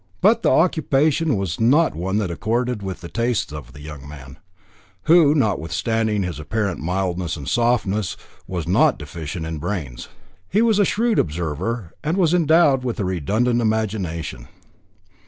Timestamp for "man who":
4.07-5.35